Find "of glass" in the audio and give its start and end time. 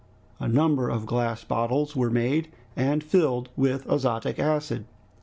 0.89-1.43